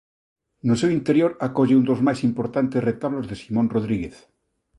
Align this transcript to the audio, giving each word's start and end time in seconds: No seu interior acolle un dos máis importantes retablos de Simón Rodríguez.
No 0.67 0.75
seu 0.81 0.89
interior 0.99 1.31
acolle 1.47 1.77
un 1.79 1.85
dos 1.89 1.99
máis 2.07 2.19
importantes 2.29 2.83
retablos 2.89 3.25
de 3.27 3.35
Simón 3.41 3.67
Rodríguez. 3.75 4.15